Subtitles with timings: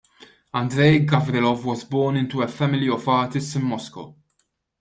[0.55, 4.15] Andrei Gavrilov was born into a family of artists in Moscow.